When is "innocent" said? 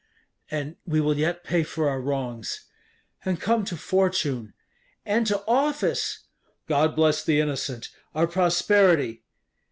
7.39-7.89